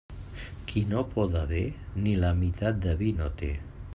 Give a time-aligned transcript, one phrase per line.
[0.71, 1.61] Qui no poda bé,
[2.05, 3.55] ni la meitat de vi no té.